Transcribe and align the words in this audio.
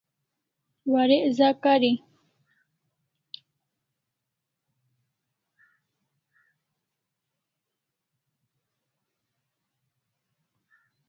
Warek 0.91 1.25
za 1.37 1.49
kari 1.63 1.91